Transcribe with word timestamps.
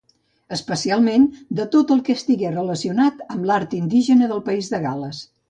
Especialment 0.55 1.27
de 1.59 1.65
tot 1.75 1.93
el 1.97 2.01
que 2.07 2.15
estigués 2.21 2.55
relacionat 2.57 3.23
amb 3.35 3.47
l'art 3.51 3.77
indígena 3.83 4.33
del 4.33 4.43
País 4.51 4.73
de 4.75 4.83
Gal·les. 4.89 5.23